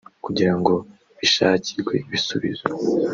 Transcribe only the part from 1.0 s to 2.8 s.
bishakirwe ibisubizo